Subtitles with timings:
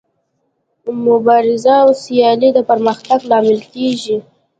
[1.07, 4.17] مبارزه او سیالي د پرمختګ لامل کیږي.